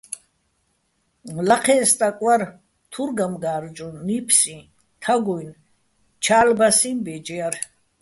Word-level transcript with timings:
ლაჴეჼ 1.47 1.77
სტაკ 1.89 2.17
ვარ, 2.25 2.41
თურ 2.91 3.09
გამგა́რჯუჼ, 3.17 3.87
ნიფსიჼ, 4.07 4.57
თაგუჲნი̆, 5.01 5.59
ჩა́ლბასიჼ 6.23 6.91
ბეჯ 7.05 7.27
ჲაშ. 7.35 7.57